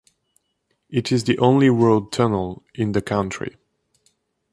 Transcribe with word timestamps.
It 0.89 1.11
is 1.11 1.25
the 1.25 1.37
only 1.37 1.69
road 1.69 2.11
tunnel 2.11 2.63
in 2.73 2.93
the 2.93 3.03
country. 3.03 3.55